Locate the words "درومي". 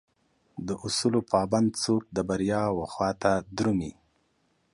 3.57-3.91